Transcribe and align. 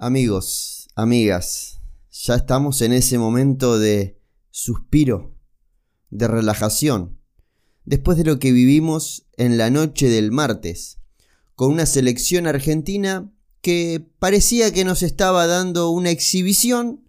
Amigos, 0.00 0.86
amigas, 0.94 1.80
ya 2.12 2.36
estamos 2.36 2.82
en 2.82 2.92
ese 2.92 3.18
momento 3.18 3.80
de 3.80 4.16
suspiro, 4.48 5.34
de 6.10 6.28
relajación, 6.28 7.18
después 7.84 8.16
de 8.16 8.22
lo 8.22 8.38
que 8.38 8.52
vivimos 8.52 9.26
en 9.36 9.58
la 9.58 9.70
noche 9.70 10.08
del 10.08 10.30
martes, 10.30 11.00
con 11.56 11.72
una 11.72 11.84
selección 11.84 12.46
argentina 12.46 13.28
que 13.60 14.08
parecía 14.20 14.72
que 14.72 14.84
nos 14.84 15.02
estaba 15.02 15.48
dando 15.48 15.90
una 15.90 16.10
exhibición, 16.10 17.02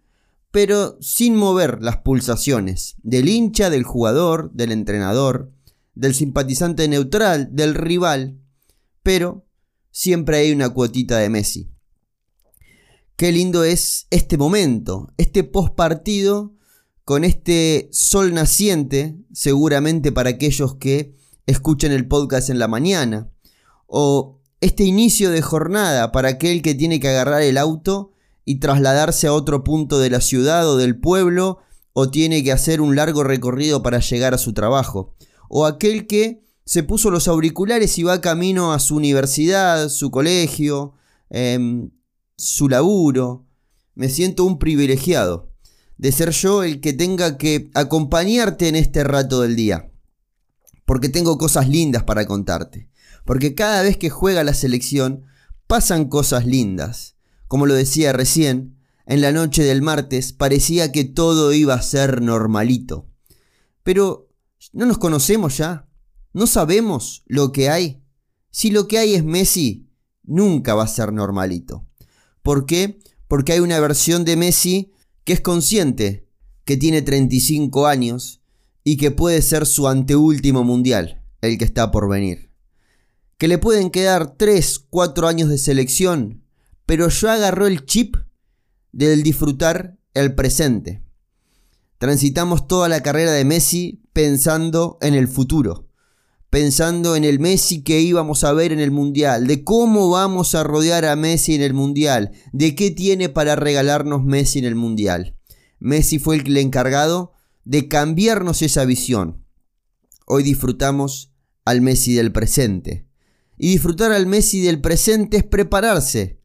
pero 0.49 0.97
sin 0.99 1.35
mover 1.35 1.83
las 1.83 1.97
pulsaciones 1.97 2.95
del 3.03 3.29
hincha, 3.29 3.69
del 3.69 3.83
jugador, 3.83 4.51
del 4.53 4.71
entrenador, 4.71 5.51
del 5.93 6.15
simpatizante 6.15 6.87
neutral, 6.87 7.49
del 7.51 7.75
rival, 7.75 8.39
pero 9.03 9.45
siempre 9.91 10.37
hay 10.37 10.51
una 10.51 10.69
cuotita 10.69 11.19
de 11.19 11.29
Messi. 11.29 11.69
Qué 13.19 13.33
lindo 13.33 13.65
es 13.65 14.07
este 14.11 14.37
momento, 14.37 15.11
este 15.17 15.43
post 15.43 15.75
partido 15.75 16.53
con 17.03 17.25
este 17.25 17.89
sol 17.91 18.33
naciente, 18.33 19.17
seguramente 19.33 20.13
para 20.13 20.29
aquellos 20.29 20.75
que 20.75 21.17
escuchen 21.45 21.91
el 21.91 22.07
podcast 22.07 22.49
en 22.49 22.59
la 22.59 22.69
mañana, 22.69 23.29
o 23.87 24.39
este 24.61 24.85
inicio 24.85 25.31
de 25.31 25.41
jornada 25.41 26.13
para 26.13 26.29
aquel 26.29 26.61
que 26.61 26.75
tiene 26.75 27.01
que 27.01 27.09
agarrar 27.09 27.41
el 27.41 27.57
auto 27.57 28.13
y 28.45 28.61
trasladarse 28.61 29.27
a 29.27 29.33
otro 29.33 29.65
punto 29.65 29.99
de 29.99 30.11
la 30.11 30.21
ciudad 30.21 30.69
o 30.69 30.77
del 30.77 30.97
pueblo, 30.97 31.57
o 31.91 32.09
tiene 32.09 32.41
que 32.41 32.53
hacer 32.53 32.79
un 32.79 32.95
largo 32.95 33.25
recorrido 33.25 33.83
para 33.83 33.99
llegar 33.99 34.33
a 34.33 34.37
su 34.37 34.53
trabajo, 34.53 35.13
o 35.49 35.65
aquel 35.65 36.07
que 36.07 36.45
se 36.63 36.83
puso 36.83 37.11
los 37.11 37.27
auriculares 37.27 37.97
y 37.99 38.03
va 38.03 38.21
camino 38.21 38.71
a 38.71 38.79
su 38.79 38.95
universidad, 38.95 39.89
su 39.89 40.09
colegio, 40.09 40.93
em, 41.29 41.91
su 42.39 42.69
laburo. 42.69 43.45
Me 43.95 44.09
siento 44.09 44.45
un 44.45 44.59
privilegiado 44.59 45.51
de 45.97 46.11
ser 46.13 46.31
yo 46.31 46.63
el 46.63 46.79
que 46.79 46.93
tenga 46.93 47.37
que 47.37 47.69
acompañarte 47.73 48.69
en 48.69 48.75
este 48.75 49.03
rato 49.03 49.41
del 49.41 49.55
día. 49.55 49.91
Porque 50.85 51.09
tengo 51.09 51.37
cosas 51.37 51.67
lindas 51.67 52.03
para 52.03 52.25
contarte. 52.25 52.89
Porque 53.25 53.53
cada 53.53 53.83
vez 53.83 53.97
que 53.97 54.09
juega 54.09 54.43
la 54.45 54.53
selección 54.53 55.25
pasan 55.67 56.05
cosas 56.05 56.45
lindas. 56.45 57.15
Como 57.47 57.65
lo 57.65 57.73
decía 57.73 58.13
recién, 58.13 58.77
en 59.05 59.21
la 59.21 59.31
noche 59.31 59.63
del 59.63 59.81
martes 59.81 60.31
parecía 60.31 60.91
que 60.91 61.03
todo 61.03 61.51
iba 61.51 61.73
a 61.73 61.81
ser 61.81 62.21
normalito. 62.21 63.09
Pero, 63.83 64.29
¿no 64.71 64.85
nos 64.85 64.97
conocemos 64.97 65.57
ya? 65.57 65.87
¿No 66.31 66.47
sabemos 66.47 67.23
lo 67.25 67.51
que 67.51 67.69
hay? 67.69 68.01
Si 68.49 68.71
lo 68.71 68.87
que 68.87 68.99
hay 68.99 69.15
es 69.15 69.25
Messi, 69.25 69.89
nunca 70.23 70.75
va 70.75 70.83
a 70.83 70.87
ser 70.87 71.11
normalito. 71.11 71.88
¿Por 72.41 72.65
qué? 72.65 72.99
Porque 73.27 73.53
hay 73.53 73.59
una 73.59 73.79
versión 73.79 74.25
de 74.25 74.35
Messi 74.35 74.91
que 75.23 75.33
es 75.33 75.41
consciente 75.41 76.27
que 76.65 76.77
tiene 76.77 77.01
35 77.01 77.87
años 77.87 78.41
y 78.83 78.97
que 78.97 79.11
puede 79.11 79.41
ser 79.41 79.65
su 79.65 79.87
anteúltimo 79.87 80.63
mundial, 80.63 81.23
el 81.41 81.57
que 81.57 81.65
está 81.65 81.91
por 81.91 82.07
venir. 82.07 82.51
Que 83.37 83.47
le 83.47 83.57
pueden 83.57 83.89
quedar 83.89 84.35
3, 84.37 84.85
4 84.89 85.27
años 85.27 85.49
de 85.49 85.57
selección, 85.57 86.43
pero 86.85 87.09
ya 87.09 87.33
agarró 87.33 87.67
el 87.67 87.85
chip 87.85 88.17
del 88.91 89.23
disfrutar 89.23 89.97
el 90.13 90.35
presente. 90.35 91.03
Transitamos 91.97 92.67
toda 92.67 92.87
la 92.87 93.01
carrera 93.01 93.31
de 93.31 93.45
Messi 93.45 94.03
pensando 94.13 94.97
en 95.01 95.15
el 95.15 95.27
futuro 95.27 95.88
pensando 96.49 97.15
en 97.15 97.23
el 97.23 97.39
Messi 97.39 97.83
que 97.83 98.01
íbamos 98.01 98.43
a 98.43 98.53
ver 98.53 98.71
en 98.71 98.79
el 98.79 98.91
Mundial, 98.91 99.45
de 99.45 99.63
cómo 99.63 100.09
vamos 100.09 100.55
a 100.55 100.63
rodear 100.63 101.05
a 101.05 101.15
Messi 101.15 101.55
en 101.55 101.61
el 101.61 101.73
Mundial, 101.73 102.31
de 102.53 102.75
qué 102.75 102.91
tiene 102.91 103.29
para 103.29 103.55
regalarnos 103.55 104.23
Messi 104.23 104.59
en 104.59 104.65
el 104.65 104.75
Mundial. 104.75 105.37
Messi 105.79 106.17
fue 106.19 106.37
el 106.37 106.57
encargado 106.57 107.33
de 107.65 107.87
cambiarnos 107.87 108.61
esa 108.61 108.85
visión. 108.85 109.45
Hoy 110.25 110.43
disfrutamos 110.43 111.31
al 111.65 111.81
Messi 111.81 112.13
del 112.13 112.31
presente. 112.31 113.07
Y 113.57 113.71
disfrutar 113.71 114.11
al 114.11 114.25
Messi 114.25 114.61
del 114.61 114.81
presente 114.81 115.37
es 115.37 115.43
prepararse 115.43 116.41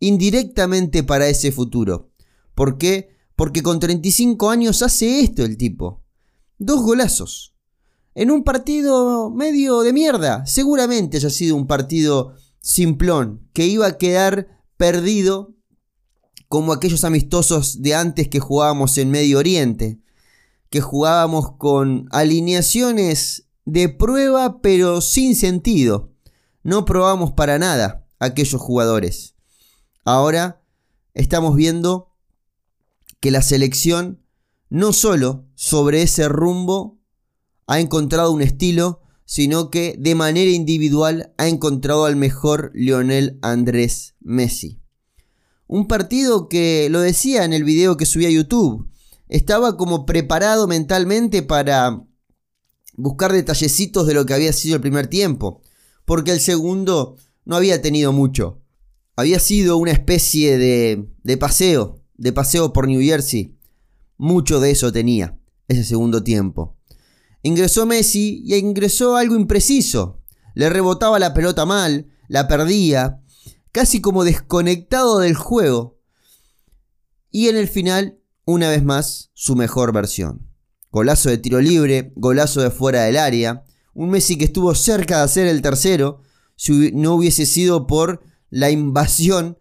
indirectamente 0.00 1.02
para 1.02 1.28
ese 1.28 1.52
futuro. 1.52 2.12
¿Por 2.54 2.76
qué? 2.76 3.16
Porque 3.36 3.62
con 3.62 3.80
35 3.80 4.50
años 4.50 4.82
hace 4.82 5.20
esto 5.20 5.44
el 5.44 5.56
tipo. 5.56 6.04
Dos 6.58 6.82
golazos 6.82 7.54
en 8.14 8.30
un 8.30 8.44
partido 8.44 9.30
medio 9.30 9.82
de 9.82 9.92
mierda. 9.92 10.44
Seguramente 10.46 11.16
haya 11.16 11.30
sido 11.30 11.56
un 11.56 11.66
partido 11.66 12.34
simplón, 12.60 13.48
que 13.52 13.66
iba 13.66 13.86
a 13.86 13.98
quedar 13.98 14.48
perdido 14.76 15.54
como 16.48 16.72
aquellos 16.72 17.04
amistosos 17.04 17.80
de 17.82 17.94
antes 17.94 18.28
que 18.28 18.40
jugábamos 18.40 18.98
en 18.98 19.10
Medio 19.10 19.38
Oriente, 19.38 20.00
que 20.68 20.80
jugábamos 20.80 21.56
con 21.56 22.08
alineaciones 22.10 23.46
de 23.64 23.88
prueba 23.88 24.60
pero 24.60 25.00
sin 25.00 25.36
sentido. 25.36 26.12
No 26.62 26.84
probamos 26.84 27.32
para 27.32 27.58
nada 27.58 28.06
aquellos 28.18 28.60
jugadores. 28.60 29.34
Ahora 30.04 30.62
estamos 31.14 31.56
viendo 31.56 32.12
que 33.20 33.30
la 33.30 33.42
selección 33.42 34.22
no 34.68 34.92
solo 34.92 35.46
sobre 35.54 36.02
ese 36.02 36.28
rumbo 36.28 36.99
ha 37.70 37.78
encontrado 37.78 38.32
un 38.32 38.42
estilo, 38.42 39.00
sino 39.24 39.70
que 39.70 39.94
de 39.96 40.16
manera 40.16 40.50
individual 40.50 41.32
ha 41.38 41.46
encontrado 41.46 42.04
al 42.04 42.16
mejor 42.16 42.72
Lionel 42.74 43.38
Andrés 43.42 44.16
Messi. 44.18 44.80
Un 45.68 45.86
partido 45.86 46.48
que, 46.48 46.88
lo 46.90 47.00
decía 47.00 47.44
en 47.44 47.52
el 47.52 47.62
video 47.62 47.96
que 47.96 48.06
subí 48.06 48.26
a 48.26 48.30
YouTube, 48.30 48.90
estaba 49.28 49.76
como 49.76 50.04
preparado 50.04 50.66
mentalmente 50.66 51.44
para 51.44 52.04
buscar 52.96 53.32
detallecitos 53.32 54.04
de 54.04 54.14
lo 54.14 54.26
que 54.26 54.34
había 54.34 54.52
sido 54.52 54.74
el 54.74 54.80
primer 54.80 55.06
tiempo, 55.06 55.62
porque 56.04 56.32
el 56.32 56.40
segundo 56.40 57.18
no 57.44 57.54
había 57.54 57.80
tenido 57.80 58.12
mucho. 58.12 58.64
Había 59.14 59.38
sido 59.38 59.76
una 59.76 59.92
especie 59.92 60.58
de, 60.58 61.08
de 61.22 61.36
paseo, 61.36 62.02
de 62.16 62.32
paseo 62.32 62.72
por 62.72 62.88
New 62.88 63.00
Jersey. 63.00 63.56
Mucho 64.16 64.58
de 64.58 64.72
eso 64.72 64.90
tenía 64.90 65.38
ese 65.68 65.84
segundo 65.84 66.24
tiempo. 66.24 66.79
Ingresó 67.42 67.86
Messi 67.86 68.42
y 68.44 68.54
ingresó 68.56 69.16
algo 69.16 69.34
impreciso. 69.34 70.20
Le 70.54 70.68
rebotaba 70.68 71.18
la 71.18 71.32
pelota 71.32 71.64
mal, 71.64 72.10
la 72.28 72.48
perdía, 72.48 73.22
casi 73.72 74.00
como 74.00 74.24
desconectado 74.24 75.18
del 75.18 75.34
juego. 75.34 75.98
Y 77.30 77.48
en 77.48 77.56
el 77.56 77.68
final, 77.68 78.18
una 78.44 78.68
vez 78.68 78.82
más, 78.82 79.30
su 79.34 79.56
mejor 79.56 79.92
versión. 79.92 80.48
Golazo 80.90 81.30
de 81.30 81.38
tiro 81.38 81.60
libre, 81.60 82.12
golazo 82.16 82.60
de 82.60 82.70
fuera 82.70 83.04
del 83.04 83.16
área. 83.16 83.64
Un 83.94 84.10
Messi 84.10 84.36
que 84.36 84.46
estuvo 84.46 84.74
cerca 84.74 85.18
de 85.18 85.24
hacer 85.24 85.46
el 85.46 85.62
tercero 85.62 86.22
si 86.56 86.92
no 86.92 87.14
hubiese 87.14 87.46
sido 87.46 87.86
por 87.86 88.22
la 88.50 88.70
invasión 88.70 89.56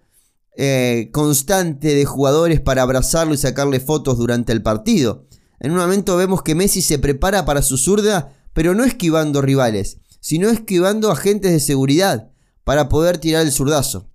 eh, 0.58 1.10
constante 1.14 1.96
de 1.96 2.04
jugadores 2.04 2.60
para 2.60 2.82
abrazarlo 2.82 3.34
y 3.34 3.38
sacarle 3.38 3.80
fotos 3.80 4.18
durante 4.18 4.52
el 4.52 4.62
partido. 4.62 5.29
En 5.60 5.72
un 5.72 5.78
momento 5.78 6.16
vemos 6.16 6.42
que 6.42 6.56
Messi 6.56 6.82
se 6.82 7.00
prepara 7.00 7.46
para 7.46 7.62
su 7.62 7.78
zurda, 7.78 8.34
pero 8.54 8.76
no 8.76 8.84
esquivando 8.84 9.42
rivales, 9.42 10.00
sino 10.20 10.50
esquivando 10.50 11.12
agentes 11.12 11.52
de 11.52 11.60
seguridad 11.60 12.32
para 12.64 12.90
poder 12.90 13.18
tirar 13.18 13.46
el 13.46 13.52
zurdazo. 13.52 14.10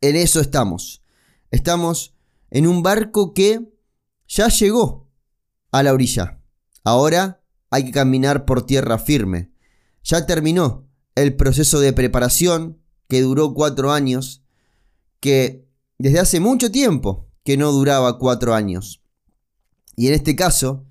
En 0.00 0.16
eso 0.16 0.40
estamos. 0.40 1.02
Estamos 1.50 2.14
en 2.50 2.66
un 2.66 2.82
barco 2.82 3.34
que 3.34 3.72
ya 4.28 4.48
llegó 4.48 5.10
a 5.70 5.82
la 5.82 5.92
orilla. 5.92 6.40
Ahora 6.84 7.42
hay 7.70 7.84
que 7.84 7.92
caminar 7.92 8.44
por 8.44 8.66
tierra 8.66 8.98
firme. 8.98 9.52
Ya 10.02 10.26
terminó 10.26 10.88
el 11.14 11.36
proceso 11.36 11.80
de 11.80 11.92
preparación 11.92 12.82
que 13.08 13.20
duró 13.22 13.54
cuatro 13.54 13.92
años, 13.92 14.42
que 15.20 15.68
desde 15.98 16.18
hace 16.18 16.40
mucho 16.40 16.70
tiempo 16.70 17.28
que 17.44 17.56
no 17.56 17.70
duraba 17.72 18.18
cuatro 18.18 18.54
años. 18.54 19.01
Y 20.02 20.08
en 20.08 20.14
este 20.14 20.34
caso, 20.34 20.84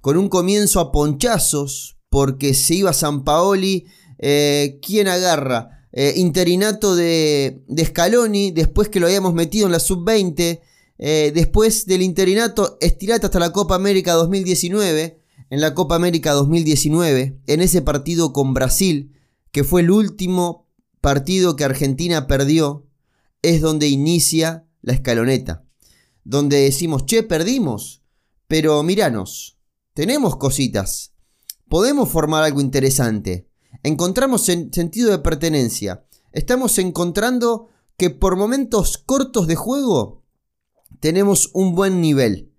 con 0.00 0.16
un 0.16 0.28
comienzo 0.28 0.78
a 0.78 0.92
ponchazos, 0.92 1.98
porque 2.08 2.54
se 2.54 2.76
iba 2.76 2.92
San 2.92 3.24
Paoli, 3.24 3.86
eh, 4.18 4.78
¿quién 4.80 5.08
agarra? 5.08 5.88
Eh, 5.90 6.12
interinato 6.14 6.94
de, 6.94 7.64
de, 7.66 7.84
Scaloni, 7.84 8.52
después 8.52 8.88
que 8.88 9.00
lo 9.00 9.06
habíamos 9.06 9.34
metido 9.34 9.66
en 9.66 9.72
la 9.72 9.80
sub-20, 9.80 10.60
eh, 10.98 11.32
después 11.34 11.86
del 11.86 12.02
interinato, 12.02 12.78
estirate 12.80 13.26
hasta 13.26 13.40
la 13.40 13.50
Copa 13.50 13.74
América 13.74 14.12
2019, 14.12 15.18
en 15.50 15.60
la 15.60 15.74
Copa 15.74 15.96
América 15.96 16.30
2019, 16.30 17.40
en 17.44 17.60
ese 17.62 17.82
partido 17.82 18.32
con 18.32 18.54
Brasil, 18.54 19.10
que 19.50 19.64
fue 19.64 19.80
el 19.80 19.90
último 19.90 20.68
partido 21.00 21.56
que 21.56 21.64
Argentina 21.64 22.28
perdió, 22.28 22.86
es 23.42 23.60
donde 23.60 23.88
inicia 23.88 24.68
la 24.82 24.92
escaloneta, 24.92 25.64
donde 26.22 26.60
decimos, 26.60 27.06
che, 27.06 27.24
perdimos, 27.24 28.01
pero 28.52 28.82
miranos, 28.82 29.56
tenemos 29.94 30.36
cositas. 30.36 31.14
Podemos 31.70 32.10
formar 32.10 32.44
algo 32.44 32.60
interesante. 32.60 33.48
Encontramos 33.82 34.44
sentido 34.44 35.10
de 35.10 35.20
pertenencia. 35.20 36.04
Estamos 36.32 36.76
encontrando 36.76 37.70
que 37.96 38.10
por 38.10 38.36
momentos 38.36 38.98
cortos 38.98 39.46
de 39.46 39.54
juego 39.54 40.22
tenemos 41.00 41.48
un 41.54 41.74
buen 41.74 42.02
nivel. 42.02 42.52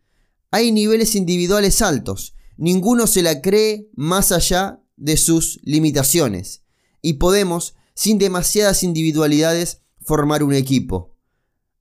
Hay 0.49 0.71
niveles 0.71 1.13
individuales 1.13 1.79
altos, 1.83 2.33
ninguno 2.57 3.05
se 3.05 3.21
la 3.21 3.43
cree 3.43 3.91
más 3.93 4.31
allá 4.31 4.81
de 4.95 5.15
sus 5.15 5.59
limitaciones 5.61 6.63
y 7.03 7.19
podemos, 7.19 7.75
sin 7.93 8.17
demasiadas 8.17 8.81
individualidades, 8.81 9.83
formar 10.01 10.41
un 10.41 10.55
equipo. 10.55 11.15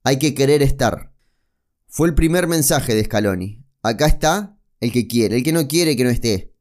Hay 0.03 0.19
que 0.19 0.35
querer 0.35 0.62
estar. 0.62 1.15
Fue 1.87 2.08
el 2.08 2.15
primer 2.15 2.47
mensaje 2.47 2.94
de 2.94 3.05
Scaloni. 3.05 3.62
Acá 3.82 4.06
está 4.06 4.56
el 4.81 4.93
que 4.93 5.08
quiere, 5.08 5.37
el 5.37 5.43
que 5.43 5.52
no 5.52 5.67
quiere 5.67 5.96
que 5.96 6.05
no 6.05 6.11
esté. 6.11 6.55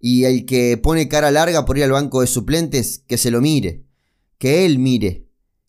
Y 0.00 0.24
el 0.24 0.44
que 0.46 0.76
pone 0.76 1.08
cara 1.08 1.30
larga 1.30 1.64
por 1.64 1.78
ir 1.78 1.84
al 1.84 1.92
banco 1.92 2.20
de 2.20 2.26
suplentes, 2.26 3.02
que 3.06 3.18
se 3.18 3.30
lo 3.30 3.40
mire. 3.40 3.84
Que 4.38 4.66
él 4.66 4.78
mire 4.78 5.28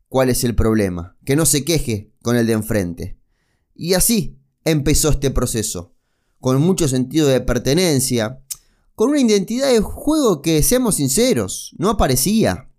cuál 0.10 0.30
es 0.30 0.44
el 0.44 0.56
problema. 0.56 1.16
Que 1.24 1.36
no 1.36 1.46
se 1.46 1.64
queje 1.64 2.12
con 2.22 2.36
el 2.36 2.48
de 2.48 2.54
enfrente. 2.54 3.20
Y 3.76 3.94
así 3.94 4.40
empezó 4.66 5.10
este 5.10 5.32
proceso. 5.32 5.96
Con 6.40 6.60
mucho 6.62 6.88
sentido 6.88 7.28
de 7.28 7.42
pertenencia. 7.42 8.44
Con 8.96 9.12
una 9.12 9.22
identidad 9.22 9.72
de 9.72 9.80
juego 9.80 10.42
que, 10.42 10.64
seamos 10.64 10.96
sinceros, 10.96 11.76
no 11.78 11.92
aparecía. 11.92 12.70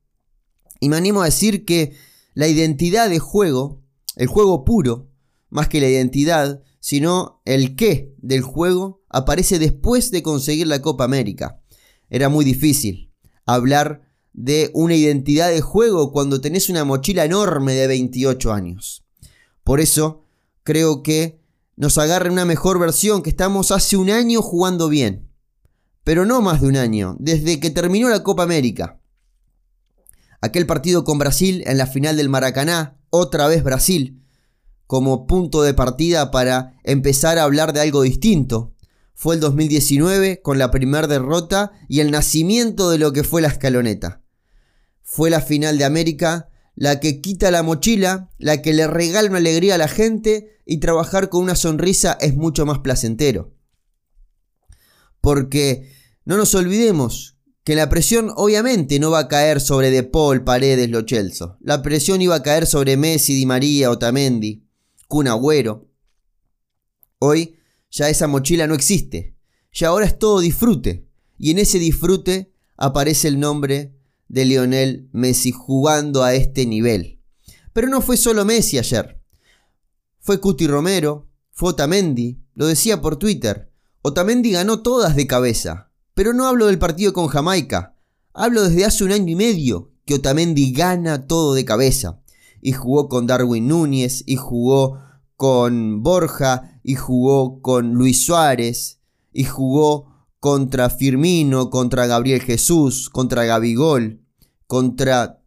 Y 0.81 0.89
me 0.89 0.97
animo 0.97 1.23
a 1.23 1.27
decir 1.27 1.65
que 1.65 1.95
la 2.35 2.49
identidad 2.49 3.09
de 3.09 3.21
juego, 3.21 3.83
el 4.17 4.27
juego 4.27 4.65
puro, 4.65 5.09
más 5.49 5.69
que 5.69 5.81
la 5.81 5.89
identidad, 5.89 6.63
sino 6.81 7.41
el 7.45 7.77
qué 7.77 8.15
del 8.19 8.43
juego, 8.43 9.03
aparece 9.09 9.59
después 9.59 10.11
de 10.11 10.23
conseguir 10.23 10.67
la 10.67 10.83
Copa 10.83 11.05
América. 11.05 11.61
Era 12.11 12.29
muy 12.29 12.45
difícil 12.45 13.13
hablar 13.45 14.03
de 14.33 14.71
una 14.75 14.95
identidad 14.95 15.51
de 15.51 15.61
juego 15.61 16.13
cuando 16.13 16.41
tenés 16.41 16.69
una 16.69 16.85
mochila 16.85 17.25
enorme 17.25 17.75
de 17.75 17.87
28 17.87 18.53
años. 18.53 19.05
Por 19.65 19.81
eso 19.81 20.25
creo 20.63 21.03
que 21.03 21.41
nos 21.77 21.99
agarra 21.99 22.31
una 22.31 22.45
mejor 22.45 22.79
versión 22.79 23.23
que 23.23 23.31
estamos 23.31 23.71
hace 23.71 23.97
un 23.97 24.11
año 24.11 24.43
jugando 24.43 24.89
bien. 24.89 25.29
Pero 26.05 26.25
no 26.25 26.41
más 26.41 26.61
de 26.61 26.69
un 26.69 26.77
año, 26.77 27.17
desde 27.19 27.61
que 27.61 27.71
terminó 27.71 28.09
la 28.09 28.23
Copa 28.23 28.43
América. 28.43 29.01
Aquel 30.41 30.67
partido 30.67 31.05
con 31.05 31.19
Brasil 31.19 31.63
en 31.67 31.79
la 31.79 31.87
final 31.87 32.17
del 32.17 32.29
Maracaná, 32.29 32.97
otra 33.11 33.47
vez 33.49 33.63
Brasil, 33.65 34.23
como 34.89 35.27
punto 35.27 35.63
de 35.63 35.75
partida 35.75 36.31
para 36.31 36.75
empezar 36.83 37.39
a 37.39 37.45
hablar 37.45 37.75
de 37.75 37.83
algo 37.83 38.03
distinto. 38.03 38.75
Fue 39.15 39.35
el 39.35 39.41
2019 39.41 40.41
con 40.41 40.59
la 40.59 40.71
primera 40.71 41.07
derrota 41.07 41.73
y 41.89 42.01
el 42.01 42.11
nacimiento 42.11 42.89
de 42.89 42.97
lo 42.97 43.13
que 43.13 43.23
fue 43.23 43.43
la 43.43 43.49
escaloneta. 43.49 44.23
Fue 45.03 45.29
la 45.29 45.43
final 45.43 45.77
de 45.77 45.85
América 45.85 46.49
la 46.75 47.01
que 47.01 47.21
quita 47.21 47.51
la 47.51 47.63
mochila, 47.63 48.31
la 48.39 48.63
que 48.63 48.73
le 48.73 48.87
regala 48.87 49.29
una 49.29 49.39
alegría 49.39 49.75
a 49.75 49.79
la 49.79 49.89
gente 49.89 50.59
y 50.65 50.79
trabajar 50.79 51.29
con 51.29 51.43
una 51.43 51.55
sonrisa 51.55 52.17
es 52.21 52.35
mucho 52.35 52.65
más 52.65 52.79
placentero. 52.79 53.53
Porque 55.21 55.93
no 56.25 56.39
nos 56.39 56.55
olvidemos 56.55 57.37
que 57.63 57.75
la 57.75 57.91
presión 57.91 58.33
obviamente 58.37 58.99
no 59.01 59.11
va 59.11 59.19
a 59.19 59.29
caer 59.29 59.61
sobre 59.61 59.91
De 59.91 60.03
Paul, 60.03 60.45
Paredes, 60.45 60.89
Lo 60.89 61.03
Celso. 61.07 61.59
La 61.61 61.83
presión 61.83 62.23
iba 62.23 62.37
a 62.37 62.43
caer 62.43 62.65
sobre 62.65 62.97
Messi, 62.97 63.35
Di 63.35 63.45
María, 63.45 63.91
Otamendi. 63.91 64.68
Kun 65.09 65.27
Agüero. 65.27 65.89
Hoy 67.19 67.57
ya 67.91 68.11
esa 68.11 68.27
mochila 68.27 68.67
no 68.67 68.75
existe. 68.75 69.35
Ya 69.73 69.89
ahora 69.89 70.05
es 70.05 70.19
todo 70.19 70.41
disfrute. 70.41 71.09
Y 71.39 71.51
en 71.51 71.59
ese 71.59 71.79
disfrute 71.79 72.53
aparece 72.77 73.29
el 73.29 73.41
nombre 73.41 73.95
de 74.29 74.45
Lionel 74.45 75.09
Messi 75.13 75.51
jugando 75.51 76.23
a 76.23 76.35
este 76.35 76.67
nivel. 76.67 77.21
Pero 77.73 77.89
no 77.89 78.03
fue 78.03 78.19
solo 78.19 78.45
Messi 78.45 78.79
ayer. 78.79 79.19
Fue 80.21 80.41
Cuti 80.41 80.67
Romero, 80.67 81.27
fue 81.53 81.71
Otamendi, 81.71 82.43
lo 82.55 82.67
decía 82.67 83.01
por 83.01 83.17
Twitter. 83.17 83.73
Otamendi 84.03 84.51
ganó 84.51 84.83
todas 84.83 85.17
de 85.17 85.27
cabeza. 85.27 85.91
Pero 86.13 86.35
no 86.35 86.47
hablo 86.47 86.67
del 86.67 86.79
partido 86.79 87.15
con 87.15 87.29
Jamaica. 87.29 87.97
Hablo 88.35 88.63
desde 88.63 88.85
hace 88.85 89.05
un 89.05 89.13
año 89.13 89.33
y 89.33 89.37
medio 89.37 89.91
que 90.05 90.15
Otamendi 90.15 90.73
gana 90.73 91.27
todo 91.27 91.55
de 91.55 91.65
cabeza 91.65 92.21
y 92.61 92.73
jugó 92.73 93.09
con 93.09 93.27
Darwin 93.27 93.69
Núñez, 93.69 94.23
y 94.27 94.37
jugó 94.37 95.01
con 95.37 96.03
Borja, 96.03 96.81
y 96.83 96.95
jugó 96.95 97.61
con 97.63 97.95
Luis 97.95 98.25
Suárez, 98.25 99.01
y 99.33 99.45
jugó 99.45 100.09
contra 100.41 100.91
Firmino, 100.91 101.71
contra 101.71 102.07
Gabriel 102.07 102.41
Jesús, 102.41 103.11
contra 103.11 103.45
Gabigol, 103.45 104.23
contra 104.67 105.43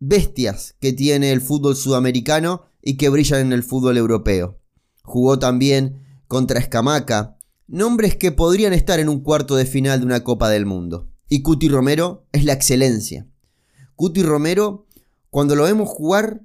bestias 0.00 0.74
que 0.80 0.92
tiene 0.92 1.32
el 1.32 1.40
fútbol 1.40 1.76
sudamericano 1.76 2.62
y 2.82 2.96
que 2.96 3.08
brillan 3.08 3.40
en 3.40 3.52
el 3.52 3.62
fútbol 3.62 3.96
europeo. 3.96 4.60
Jugó 5.02 5.38
también 5.38 6.02
contra 6.26 6.60
Escamaca, 6.60 7.36
nombres 7.66 8.16
que 8.16 8.32
podrían 8.32 8.72
estar 8.72 8.98
en 9.00 9.08
un 9.08 9.20
cuarto 9.20 9.56
de 9.56 9.66
final 9.66 10.00
de 10.00 10.06
una 10.06 10.24
Copa 10.24 10.50
del 10.50 10.66
Mundo. 10.66 11.10
Y 11.28 11.42
Cuti 11.42 11.68
Romero 11.68 12.26
es 12.32 12.44
la 12.44 12.52
excelencia. 12.52 13.26
Cuti 13.96 14.22
Romero 14.22 14.83
cuando 15.34 15.56
lo 15.56 15.64
vemos 15.64 15.88
jugar, 15.88 16.42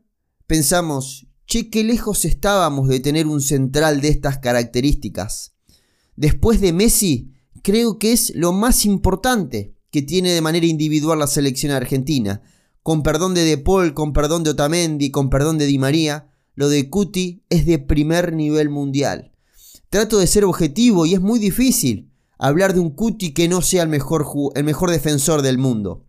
pensamos, 0.47 1.27
che, 1.45 1.69
qué 1.69 1.83
lejos 1.83 2.25
estábamos 2.25 2.89
de 2.89 2.99
tener 2.99 3.27
un 3.27 3.39
central 3.39 4.01
de 4.01 4.07
estas 4.07 4.39
características. 4.39 5.53
Después 6.15 6.59
de 6.59 6.73
Messi, 6.73 7.35
creo 7.61 7.99
que 7.99 8.13
es 8.13 8.33
lo 8.33 8.51
más 8.51 8.85
importante 8.85 9.75
que 9.91 10.01
tiene 10.01 10.31
de 10.31 10.41
manera 10.41 10.65
individual 10.65 11.19
la 11.19 11.27
selección 11.27 11.71
argentina. 11.71 12.41
Con 12.81 13.03
perdón 13.03 13.35
de 13.35 13.43
De 13.43 13.59
Paul, 13.59 13.93
con 13.93 14.11
perdón 14.11 14.43
de 14.43 14.49
Otamendi, 14.49 15.11
con 15.11 15.29
perdón 15.29 15.59
de 15.59 15.67
Di 15.67 15.77
María, 15.77 16.31
lo 16.55 16.67
de 16.67 16.89
Cuti 16.89 17.43
es 17.51 17.67
de 17.67 17.77
primer 17.77 18.33
nivel 18.33 18.69
mundial. 18.69 19.33
Trato 19.91 20.17
de 20.17 20.25
ser 20.25 20.45
objetivo 20.45 21.05
y 21.05 21.13
es 21.13 21.21
muy 21.21 21.37
difícil 21.37 22.11
hablar 22.39 22.73
de 22.73 22.79
un 22.79 22.89
Cuti 22.89 23.35
que 23.35 23.47
no 23.47 23.61
sea 23.61 23.83
el 23.83 23.89
mejor, 23.89 24.25
el 24.55 24.63
mejor 24.63 24.89
defensor 24.89 25.43
del 25.43 25.59
mundo. 25.59 26.07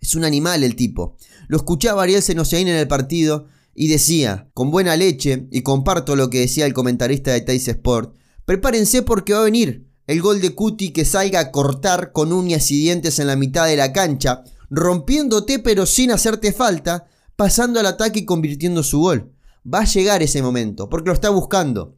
Es 0.00 0.14
un 0.14 0.24
animal 0.24 0.64
el 0.64 0.76
tipo. 0.76 1.18
Lo 1.50 1.56
escuchaba 1.56 2.04
Ariel 2.04 2.22
Senosein 2.22 2.68
en 2.68 2.76
el 2.76 2.86
partido 2.86 3.48
y 3.74 3.88
decía, 3.88 4.48
con 4.54 4.70
buena 4.70 4.94
leche, 4.94 5.48
y 5.50 5.62
comparto 5.62 6.14
lo 6.14 6.30
que 6.30 6.38
decía 6.38 6.64
el 6.64 6.72
comentarista 6.72 7.32
de 7.32 7.40
Tais 7.40 7.66
Sport, 7.66 8.14
prepárense 8.44 9.02
porque 9.02 9.32
va 9.32 9.40
a 9.40 9.46
venir 9.46 9.88
el 10.06 10.22
gol 10.22 10.40
de 10.40 10.54
Cuti 10.54 10.92
que 10.92 11.04
salga 11.04 11.40
a 11.40 11.50
cortar 11.50 12.12
con 12.12 12.32
uñas 12.32 12.70
y 12.70 12.78
dientes 12.78 13.18
en 13.18 13.26
la 13.26 13.34
mitad 13.34 13.66
de 13.66 13.74
la 13.74 13.92
cancha, 13.92 14.44
rompiéndote 14.70 15.58
pero 15.58 15.86
sin 15.86 16.12
hacerte 16.12 16.52
falta, 16.52 17.08
pasando 17.34 17.80
al 17.80 17.86
ataque 17.86 18.20
y 18.20 18.26
convirtiendo 18.26 18.84
su 18.84 19.00
gol. 19.00 19.32
Va 19.66 19.80
a 19.80 19.86
llegar 19.86 20.22
ese 20.22 20.42
momento, 20.42 20.88
porque 20.88 21.08
lo 21.08 21.14
está 21.14 21.30
buscando, 21.30 21.96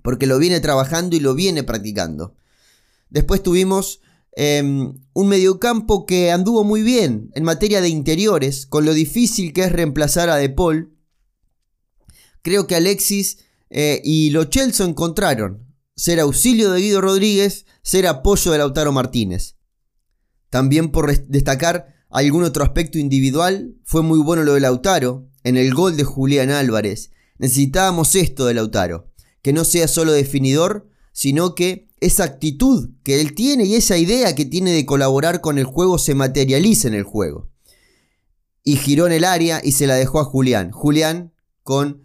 porque 0.00 0.26
lo 0.26 0.38
viene 0.38 0.58
trabajando 0.60 1.16
y 1.16 1.20
lo 1.20 1.34
viene 1.34 1.64
practicando. 1.64 2.34
Después 3.10 3.42
tuvimos 3.42 4.00
Em, 4.32 4.94
un 5.12 5.28
mediocampo 5.28 6.06
que 6.06 6.30
anduvo 6.30 6.62
muy 6.64 6.82
bien 6.82 7.30
en 7.34 7.44
materia 7.44 7.80
de 7.80 7.88
interiores, 7.88 8.66
con 8.66 8.84
lo 8.84 8.94
difícil 8.94 9.52
que 9.52 9.64
es 9.64 9.72
reemplazar 9.72 10.30
a 10.30 10.36
De 10.36 10.48
Paul. 10.48 10.96
Creo 12.42 12.66
que 12.66 12.76
Alexis 12.76 13.38
eh, 13.70 14.00
y 14.04 14.30
Lo 14.30 14.44
Chelso 14.44 14.84
encontraron 14.84 15.66
ser 15.96 16.20
auxilio 16.20 16.70
de 16.70 16.80
Guido 16.80 17.00
Rodríguez, 17.00 17.66
ser 17.82 18.06
apoyo 18.06 18.52
de 18.52 18.58
Lautaro 18.58 18.92
Martínez. 18.92 19.56
También 20.48 20.90
por 20.92 21.14
destacar 21.26 21.94
algún 22.08 22.44
otro 22.44 22.64
aspecto 22.64 22.98
individual, 22.98 23.76
fue 23.84 24.02
muy 24.02 24.18
bueno 24.18 24.42
lo 24.42 24.54
de 24.54 24.60
Lautaro, 24.60 25.28
en 25.44 25.56
el 25.56 25.74
gol 25.74 25.96
de 25.96 26.04
Julián 26.04 26.50
Álvarez. 26.50 27.10
Necesitábamos 27.38 28.14
esto 28.14 28.46
de 28.46 28.54
Lautaro, 28.54 29.12
que 29.42 29.52
no 29.52 29.64
sea 29.64 29.88
solo 29.88 30.12
definidor, 30.12 30.88
sino 31.12 31.54
que 31.54 31.89
esa 32.00 32.24
actitud 32.24 32.90
que 33.02 33.20
él 33.20 33.34
tiene 33.34 33.64
y 33.64 33.74
esa 33.74 33.98
idea 33.98 34.34
que 34.34 34.46
tiene 34.46 34.72
de 34.72 34.86
colaborar 34.86 35.40
con 35.40 35.58
el 35.58 35.64
juego 35.64 35.98
se 35.98 36.14
materializa 36.14 36.88
en 36.88 36.94
el 36.94 37.04
juego. 37.04 37.50
Y 38.64 38.76
giró 38.76 39.06
en 39.06 39.12
el 39.12 39.24
área 39.24 39.60
y 39.62 39.72
se 39.72 39.86
la 39.86 39.94
dejó 39.94 40.20
a 40.20 40.24
Julián. 40.24 40.70
Julián 40.70 41.32
con 41.62 42.04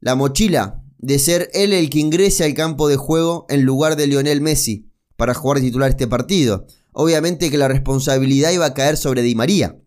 la 0.00 0.14
mochila 0.14 0.82
de 0.98 1.18
ser 1.18 1.50
él 1.52 1.72
el 1.72 1.90
que 1.90 2.00
ingrese 2.00 2.44
al 2.44 2.54
campo 2.54 2.88
de 2.88 2.96
juego 2.96 3.46
en 3.48 3.62
lugar 3.62 3.96
de 3.96 4.06
Lionel 4.06 4.40
Messi 4.40 4.90
para 5.16 5.34
jugar 5.34 5.60
titular 5.60 5.90
este 5.90 6.06
partido. 6.06 6.66
Obviamente 6.92 7.50
que 7.50 7.58
la 7.58 7.68
responsabilidad 7.68 8.50
iba 8.50 8.66
a 8.66 8.74
caer 8.74 8.96
sobre 8.96 9.22
Di 9.22 9.34
María. 9.34 9.78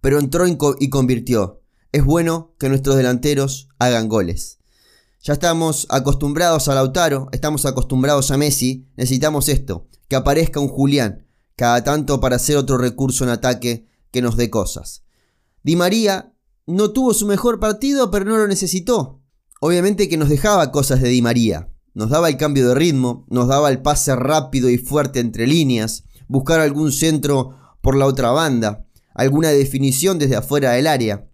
Pero 0.00 0.18
entró 0.18 0.44
y 0.46 0.90
convirtió. 0.90 1.62
Es 1.92 2.04
bueno 2.04 2.54
que 2.58 2.68
nuestros 2.68 2.96
delanteros 2.96 3.68
hagan 3.78 4.08
goles. 4.08 4.58
Ya 5.26 5.32
estamos 5.32 5.86
acostumbrados 5.88 6.68
a 6.68 6.74
Lautaro, 6.74 7.28
estamos 7.32 7.64
acostumbrados 7.64 8.30
a 8.30 8.36
Messi, 8.36 8.90
necesitamos 8.94 9.48
esto, 9.48 9.88
que 10.06 10.16
aparezca 10.16 10.60
un 10.60 10.68
Julián, 10.68 11.26
cada 11.56 11.82
tanto 11.82 12.20
para 12.20 12.36
hacer 12.36 12.58
otro 12.58 12.76
recurso 12.76 13.24
en 13.24 13.30
ataque 13.30 13.88
que 14.10 14.20
nos 14.20 14.36
dé 14.36 14.50
cosas. 14.50 15.02
Di 15.62 15.76
María 15.76 16.34
no 16.66 16.90
tuvo 16.90 17.14
su 17.14 17.26
mejor 17.26 17.58
partido, 17.58 18.10
pero 18.10 18.26
no 18.26 18.36
lo 18.36 18.46
necesitó. 18.46 19.22
Obviamente 19.62 20.10
que 20.10 20.18
nos 20.18 20.28
dejaba 20.28 20.70
cosas 20.70 21.00
de 21.00 21.08
Di 21.08 21.22
María. 21.22 21.70
Nos 21.94 22.10
daba 22.10 22.28
el 22.28 22.36
cambio 22.36 22.68
de 22.68 22.74
ritmo, 22.74 23.24
nos 23.30 23.48
daba 23.48 23.70
el 23.70 23.80
pase 23.80 24.14
rápido 24.14 24.68
y 24.68 24.76
fuerte 24.76 25.20
entre 25.20 25.46
líneas, 25.46 26.04
buscar 26.28 26.60
algún 26.60 26.92
centro 26.92 27.56
por 27.80 27.96
la 27.96 28.04
otra 28.04 28.30
banda, 28.30 28.86
alguna 29.14 29.48
definición 29.48 30.18
desde 30.18 30.36
afuera 30.36 30.72
del 30.72 30.86
área. 30.86 31.30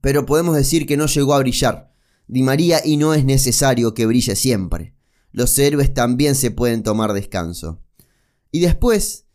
pero 0.00 0.24
podemos 0.24 0.54
decir 0.54 0.86
que 0.86 0.96
no 0.96 1.06
llegó 1.06 1.34
a 1.34 1.40
brillar. 1.40 1.91
Di 2.32 2.42
María 2.42 2.80
y 2.82 2.96
no 2.96 3.12
es 3.12 3.26
necesario 3.26 3.92
que 3.92 4.06
brille 4.06 4.36
siempre. 4.36 4.94
Los 5.32 5.58
héroes 5.58 5.92
también 5.92 6.34
se 6.34 6.50
pueden 6.50 6.82
tomar 6.82 7.12
descanso. 7.12 7.82
Y 8.50 8.60
después 8.60 9.26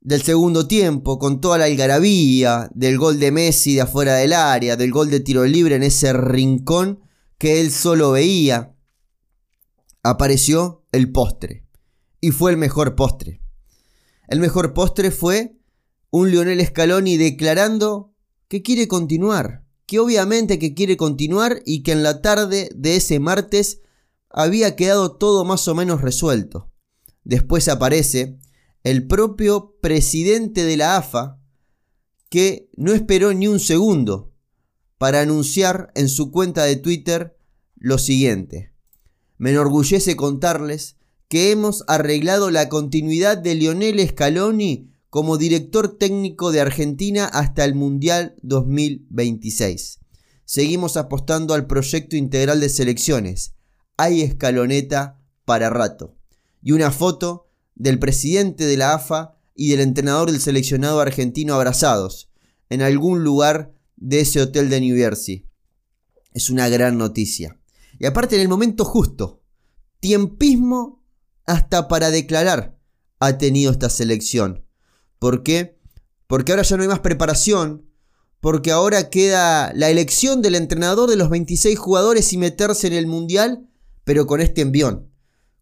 del 0.00 0.22
segundo 0.22 0.66
tiempo, 0.66 1.20
con 1.20 1.40
toda 1.40 1.58
la 1.58 1.66
algarabía, 1.66 2.70
del 2.74 2.98
gol 2.98 3.20
de 3.20 3.30
Messi 3.30 3.76
de 3.76 3.82
afuera 3.82 4.16
del 4.16 4.32
área, 4.32 4.74
del 4.74 4.90
gol 4.90 5.10
de 5.10 5.20
tiro 5.20 5.44
libre 5.44 5.76
en 5.76 5.84
ese 5.84 6.12
rincón 6.12 6.98
que 7.38 7.60
él 7.60 7.70
solo 7.70 8.10
veía, 8.10 8.74
apareció 10.02 10.82
el 10.90 11.12
postre. 11.12 11.68
Y 12.20 12.32
fue 12.32 12.50
el 12.50 12.56
mejor 12.56 12.96
postre. 12.96 13.42
El 14.26 14.40
mejor 14.40 14.74
postre 14.74 15.12
fue 15.12 15.56
un 16.10 16.32
Lionel 16.32 16.66
Scaloni 16.66 17.16
declarando 17.16 18.12
que 18.48 18.60
quiere 18.60 18.88
continuar, 18.88 19.67
que 19.88 19.98
obviamente 19.98 20.58
que 20.58 20.74
quiere 20.74 20.98
continuar 20.98 21.62
y 21.64 21.82
que 21.82 21.92
en 21.92 22.02
la 22.02 22.20
tarde 22.20 22.68
de 22.76 22.96
ese 22.96 23.20
martes 23.20 23.80
había 24.28 24.76
quedado 24.76 25.16
todo 25.16 25.46
más 25.46 25.66
o 25.66 25.74
menos 25.74 26.02
resuelto. 26.02 26.70
Después 27.24 27.68
aparece 27.68 28.38
el 28.84 29.06
propio 29.06 29.78
presidente 29.80 30.64
de 30.64 30.76
la 30.76 30.98
AFA 30.98 31.40
que 32.28 32.68
no 32.76 32.92
esperó 32.92 33.32
ni 33.32 33.48
un 33.48 33.60
segundo 33.60 34.34
para 34.98 35.22
anunciar 35.22 35.90
en 35.94 36.10
su 36.10 36.30
cuenta 36.30 36.64
de 36.64 36.76
Twitter 36.76 37.38
lo 37.74 37.96
siguiente. 37.96 38.74
Me 39.38 39.52
enorgullece 39.52 40.16
contarles 40.16 40.96
que 41.28 41.50
hemos 41.50 41.84
arreglado 41.88 42.50
la 42.50 42.68
continuidad 42.68 43.38
de 43.38 43.54
Lionel 43.54 44.06
Scaloni 44.06 44.92
como 45.10 45.38
director 45.38 45.96
técnico 45.96 46.52
de 46.52 46.60
Argentina 46.60 47.24
hasta 47.24 47.64
el 47.64 47.74
Mundial 47.74 48.36
2026. 48.42 50.00
Seguimos 50.44 50.96
apostando 50.96 51.54
al 51.54 51.66
proyecto 51.66 52.16
integral 52.16 52.60
de 52.60 52.68
selecciones. 52.68 53.54
Hay 53.96 54.22
escaloneta 54.22 55.20
para 55.44 55.70
rato. 55.70 56.16
Y 56.62 56.72
una 56.72 56.90
foto 56.90 57.48
del 57.74 57.98
presidente 57.98 58.66
de 58.66 58.76
la 58.76 58.94
AFA 58.94 59.38
y 59.54 59.70
del 59.70 59.80
entrenador 59.80 60.30
del 60.30 60.40
seleccionado 60.40 61.00
argentino 61.00 61.54
abrazados 61.54 62.30
en 62.68 62.82
algún 62.82 63.24
lugar 63.24 63.74
de 63.96 64.20
ese 64.20 64.40
hotel 64.40 64.68
de 64.68 64.80
New 64.80 64.96
Jersey. 64.96 65.46
Es 66.32 66.50
una 66.50 66.68
gran 66.68 66.98
noticia. 66.98 67.58
Y 67.98 68.06
aparte 68.06 68.36
en 68.36 68.42
el 68.42 68.48
momento 68.48 68.84
justo, 68.84 69.42
tiempismo 70.00 71.04
hasta 71.46 71.88
para 71.88 72.10
declarar 72.10 72.78
ha 73.18 73.38
tenido 73.38 73.72
esta 73.72 73.88
selección. 73.88 74.67
¿Por 75.18 75.42
qué? 75.42 75.78
Porque 76.26 76.52
ahora 76.52 76.62
ya 76.62 76.76
no 76.76 76.82
hay 76.82 76.88
más 76.88 77.00
preparación, 77.00 77.88
porque 78.40 78.70
ahora 78.70 79.10
queda 79.10 79.72
la 79.74 79.90
elección 79.90 80.42
del 80.42 80.54
entrenador 80.54 81.10
de 81.10 81.16
los 81.16 81.30
26 81.30 81.78
jugadores 81.78 82.32
y 82.32 82.38
meterse 82.38 82.86
en 82.86 82.92
el 82.92 83.06
Mundial, 83.06 83.68
pero 84.04 84.26
con 84.26 84.40
este 84.40 84.60
envión, 84.60 85.10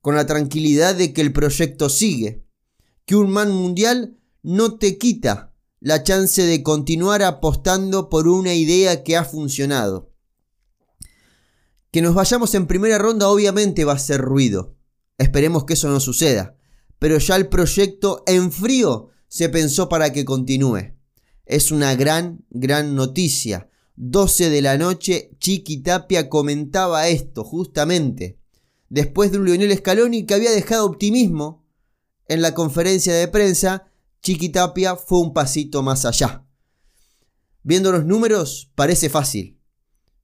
con 0.00 0.14
la 0.14 0.26
tranquilidad 0.26 0.94
de 0.94 1.12
que 1.12 1.22
el 1.22 1.32
proyecto 1.32 1.88
sigue, 1.88 2.44
que 3.06 3.16
un 3.16 3.30
man 3.30 3.52
mundial 3.52 4.18
no 4.42 4.78
te 4.78 4.98
quita 4.98 5.54
la 5.80 6.02
chance 6.02 6.42
de 6.42 6.62
continuar 6.62 7.22
apostando 7.22 8.08
por 8.08 8.28
una 8.28 8.54
idea 8.54 9.04
que 9.04 9.16
ha 9.16 9.24
funcionado. 9.24 10.12
Que 11.90 12.02
nos 12.02 12.14
vayamos 12.14 12.54
en 12.54 12.66
primera 12.66 12.98
ronda 12.98 13.28
obviamente 13.28 13.84
va 13.84 13.94
a 13.94 13.98
ser 13.98 14.20
ruido. 14.20 14.76
Esperemos 15.18 15.64
que 15.64 15.74
eso 15.74 15.88
no 15.88 16.00
suceda. 16.00 16.56
Pero 16.98 17.18
ya 17.18 17.36
el 17.36 17.48
proyecto 17.48 18.22
en 18.26 18.50
frío 18.50 19.10
se 19.28 19.48
pensó 19.48 19.88
para 19.88 20.12
que 20.12 20.24
continúe. 20.24 20.94
Es 21.44 21.70
una 21.70 21.94
gran, 21.94 22.44
gran 22.50 22.94
noticia. 22.94 23.70
12 23.96 24.50
de 24.50 24.62
la 24.62 24.76
noche, 24.76 25.30
Chiqui 25.38 25.78
Tapia 25.78 26.28
comentaba 26.28 27.08
esto 27.08 27.44
justamente. 27.44 28.38
Después 28.88 29.32
de 29.32 29.38
un 29.38 29.46
Lionel 29.46 29.76
Scaloni 29.76 30.26
que 30.26 30.34
había 30.34 30.50
dejado 30.50 30.86
optimismo 30.86 31.64
en 32.28 32.42
la 32.42 32.54
conferencia 32.54 33.14
de 33.14 33.28
prensa, 33.28 33.88
Chiqui 34.22 34.50
Tapia 34.50 34.96
fue 34.96 35.20
un 35.20 35.32
pasito 35.32 35.82
más 35.82 36.04
allá. 36.04 36.44
Viendo 37.62 37.90
los 37.90 38.04
números, 38.04 38.70
parece 38.74 39.08
fácil. 39.08 39.58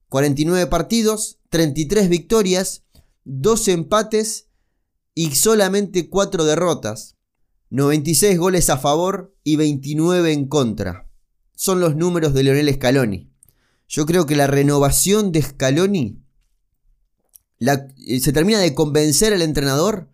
49 0.09 0.67
partidos, 0.67 1.39
33 1.49 2.09
victorias, 2.09 2.85
12 3.25 3.73
empates 3.73 4.49
y 5.15 5.35
solamente 5.35 6.09
4 6.09 6.45
derrotas. 6.45 7.17
96 7.73 8.39
goles 8.39 8.69
a 8.69 8.77
favor 8.77 9.35
y 9.43 9.57
29 9.57 10.31
en 10.31 10.47
contra. 10.47 11.09
Son 11.55 11.81
los 11.81 11.97
números 11.97 12.35
de 12.35 12.43
Leonel 12.43 12.75
Scaloni. 12.75 13.31
Yo 13.89 14.05
creo 14.05 14.27
que 14.27 14.37
la 14.37 14.47
renovación 14.47 15.33
de 15.33 15.41
Scaloni 15.41 16.23
eh, 17.61 18.21
se 18.21 18.33
termina 18.35 18.59
de 18.59 18.75
convencer 18.75 19.33
al 19.33 19.41
entrenador 19.41 20.11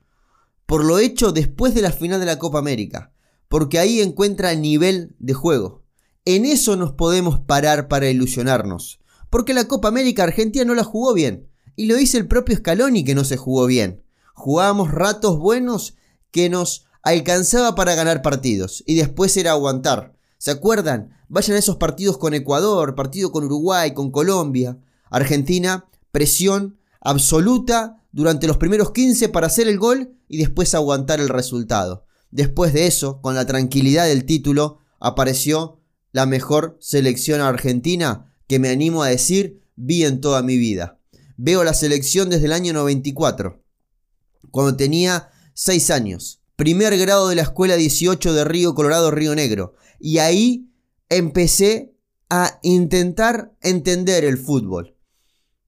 por 0.67 0.85
lo 0.85 1.01
hecho 1.01 1.33
después 1.33 1.75
de 1.75 1.83
la 1.83 1.91
final 1.91 2.21
de 2.21 2.27
la 2.27 2.39
Copa 2.39 2.61
América, 2.61 3.13
porque 3.49 3.81
ahí 3.81 4.03
encuentra 4.03 4.53
el 4.53 4.63
nivel 4.63 5.17
de 5.19 5.35
juego. 5.35 5.83
En 6.25 6.45
eso 6.45 6.77
nos 6.77 6.93
podemos 6.93 7.41
parar 7.41 7.89
para 7.89 8.09
ilusionarnos, 8.09 9.01
porque 9.31 9.53
la 9.53 9.67
Copa 9.67 9.89
América 9.89 10.23
Argentina 10.23 10.65
no 10.65 10.77
la 10.77 10.85
jugó 10.85 11.13
bien, 11.13 11.49
y 11.75 11.87
lo 11.87 11.97
dice 11.97 12.19
el 12.19 12.29
propio 12.29 12.57
Scaloni 12.57 13.03
que 13.03 13.17
no 13.17 13.25
se 13.25 13.37
jugó 13.37 13.67
bien. 13.67 14.05
Jugábamos 14.33 14.93
ratos 14.93 15.41
buenos 15.41 15.97
que 16.31 16.49
nos 16.49 16.88
alcanzaba 17.03 17.75
para 17.75 17.95
ganar 17.95 18.23
partidos 18.23 18.83
y 18.87 18.95
después 18.97 19.37
era 19.37 19.53
aguantar. 19.53 20.15
¿Se 20.39 20.51
acuerdan? 20.51 21.17
Vayan 21.29 21.57
a 21.57 21.59
esos 21.59 21.77
partidos 21.77 22.19
con 22.19 22.35
Ecuador, 22.35 22.95
partido 22.95 23.33
con 23.33 23.45
Uruguay, 23.45 23.93
con 23.93 24.11
Colombia. 24.11 24.79
Argentina, 25.11 25.87
presión 26.13 26.79
absoluta 27.01 28.05
durante 28.13 28.47
los 28.47 28.57
primeros 28.57 28.93
15 28.93 29.29
para 29.29 29.47
hacer 29.47 29.69
el 29.69 29.79
gol 29.79 30.17
y 30.29 30.39
después 30.39 30.75
aguantar 30.75 31.21
el 31.21 31.29
resultado. 31.29 32.07
Después 32.31 32.73
de 32.73 32.87
eso, 32.87 33.21
con 33.21 33.35
la 33.35 33.47
tranquilidad 33.47 34.07
del 34.07 34.25
título, 34.25 34.81
apareció 35.01 35.81
la 36.13 36.27
mejor 36.27 36.77
selección 36.81 37.41
argentina 37.41 38.35
que 38.47 38.59
me 38.59 38.69
animo 38.69 39.03
a 39.03 39.09
decir 39.09 39.63
vi 39.77 40.05
en 40.05 40.21
toda 40.21 40.43
mi 40.43 40.57
vida. 40.57 41.01
Veo 41.37 41.65
la 41.65 41.75
selección 41.75 42.31
desde 42.31 42.47
el 42.47 42.53
año 42.53 42.73
94, 42.73 43.63
cuando 44.51 44.77
tenía 44.77 45.31
6 45.55 45.91
años 45.91 46.38
primer 46.59 46.99
grado 46.99 47.29
de 47.29 47.37
la 47.37 47.43
Escuela 47.43 47.77
18 47.77 48.35
de 48.35 48.43
Río 48.43 48.75
Colorado, 48.75 49.13
Río 49.13 49.33
Negro. 49.37 49.75
Y 50.01 50.19
ahí 50.19 50.73
empecé 51.09 51.95
a 52.29 52.59
intentar 52.65 53.55
entender 53.61 54.25
el 54.25 54.39
fútbol. 54.39 54.97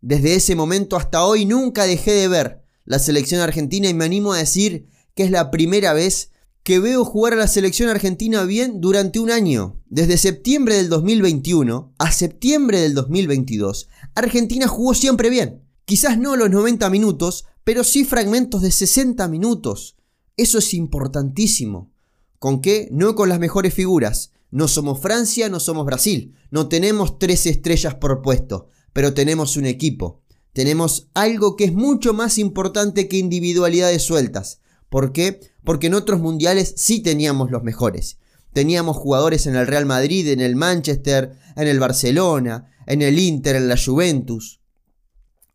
Desde 0.00 0.34
ese 0.34 0.56
momento 0.56 0.96
hasta 0.96 1.24
hoy 1.24 1.46
nunca 1.46 1.84
dejé 1.84 2.10
de 2.10 2.26
ver 2.26 2.64
la 2.84 2.98
selección 2.98 3.40
argentina 3.40 3.88
y 3.88 3.94
me 3.94 4.04
animo 4.04 4.32
a 4.32 4.38
decir 4.38 4.88
que 5.14 5.22
es 5.22 5.30
la 5.30 5.52
primera 5.52 5.92
vez 5.92 6.32
que 6.64 6.80
veo 6.80 7.04
jugar 7.04 7.34
a 7.34 7.36
la 7.36 7.46
selección 7.46 7.88
argentina 7.88 8.42
bien 8.42 8.80
durante 8.80 9.20
un 9.20 9.30
año. 9.30 9.80
Desde 9.86 10.18
septiembre 10.18 10.74
del 10.74 10.88
2021 10.88 11.94
a 11.98 12.10
septiembre 12.10 12.80
del 12.80 12.94
2022, 12.94 13.88
Argentina 14.16 14.66
jugó 14.66 14.94
siempre 14.94 15.30
bien. 15.30 15.62
Quizás 15.84 16.18
no 16.18 16.34
los 16.34 16.50
90 16.50 16.90
minutos, 16.90 17.44
pero 17.62 17.84
sí 17.84 18.04
fragmentos 18.04 18.60
de 18.60 18.72
60 18.72 19.28
minutos. 19.28 19.94
Eso 20.40 20.56
es 20.56 20.72
importantísimo. 20.72 21.92
¿Con 22.38 22.62
qué? 22.62 22.88
No 22.90 23.14
con 23.14 23.28
las 23.28 23.38
mejores 23.38 23.74
figuras. 23.74 24.32
No 24.50 24.68
somos 24.68 24.98
Francia, 24.98 25.50
no 25.50 25.60
somos 25.60 25.84
Brasil. 25.84 26.34
No 26.50 26.66
tenemos 26.66 27.18
tres 27.18 27.44
estrellas 27.44 27.96
por 27.96 28.22
puesto, 28.22 28.68
pero 28.94 29.12
tenemos 29.12 29.58
un 29.58 29.66
equipo. 29.66 30.22
Tenemos 30.54 31.10
algo 31.12 31.56
que 31.56 31.64
es 31.64 31.74
mucho 31.74 32.14
más 32.14 32.38
importante 32.38 33.06
que 33.06 33.18
individualidades 33.18 34.00
sueltas. 34.02 34.62
¿Por 34.88 35.12
qué? 35.12 35.40
Porque 35.62 35.88
en 35.88 35.94
otros 35.94 36.20
mundiales 36.20 36.72
sí 36.74 37.00
teníamos 37.02 37.50
los 37.50 37.62
mejores. 37.62 38.16
Teníamos 38.54 38.96
jugadores 38.96 39.46
en 39.46 39.56
el 39.56 39.66
Real 39.66 39.84
Madrid, 39.84 40.26
en 40.28 40.40
el 40.40 40.56
Manchester, 40.56 41.36
en 41.54 41.68
el 41.68 41.80
Barcelona, 41.80 42.72
en 42.86 43.02
el 43.02 43.18
Inter, 43.18 43.56
en 43.56 43.68
la 43.68 43.76
Juventus. 43.76 44.62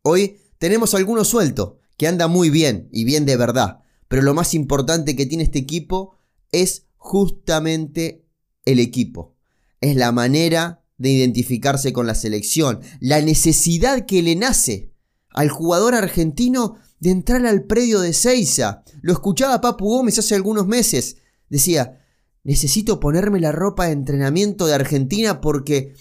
Hoy 0.03 0.37
tenemos 0.59 0.93
alguno 0.93 1.23
suelto, 1.23 1.79
que 1.97 2.07
anda 2.07 2.27
muy 2.27 2.51
bien 2.51 2.87
y 2.91 3.03
bien 3.03 3.25
de 3.25 3.35
verdad 3.35 3.79
pero 4.07 4.21
lo 4.21 4.33
más 4.33 4.53
importante 4.53 5.15
que 5.15 5.25
tiene 5.25 5.43
este 5.43 5.59
equipo 5.59 6.15
es 6.51 6.85
justamente 6.97 8.25
el 8.65 8.79
equipo. 8.79 9.35
Es 9.81 9.95
la 9.95 10.11
manera 10.11 10.83
de 10.97 11.09
identificarse 11.09 11.91
con 11.91 12.07
la 12.07 12.15
selección, 12.15 12.79
la 12.99 13.21
necesidad 13.21 14.05
que 14.05 14.21
le 14.21 14.35
nace 14.35 14.91
al 15.31 15.49
jugador 15.49 15.95
argentino 15.95 16.77
de 16.99 17.11
entrar 17.11 17.45
al 17.45 17.63
predio 17.63 17.99
de 17.99 18.13
Seiza. 18.13 18.83
Lo 19.01 19.11
escuchaba 19.11 19.61
Papu 19.61 19.85
Gómez 19.85 20.17
hace 20.17 20.35
algunos 20.35 20.65
meses. 20.67 21.17
Decía, 21.49 22.01
necesito 22.43 22.99
ponerme 22.99 23.39
la 23.39 23.51
ropa 23.51 23.87
de 23.87 23.91
entrenamiento 23.91 24.65
de 24.65 24.75
Argentina 24.75 25.41
porque 25.41 25.93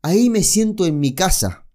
ahí 0.00 0.30
me 0.30 0.42
siento 0.42 0.86
en 0.86 0.98
mi 0.98 1.14
casa. 1.14 1.66